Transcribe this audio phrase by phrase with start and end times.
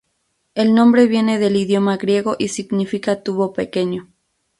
[0.55, 4.09] El nombre viene del idioma griego y significa tubo pequeño.